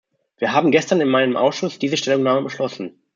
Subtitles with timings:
[0.39, 2.99] Wir haben gestern in meinem Ausschuss diese Stellungnahme beschlossen.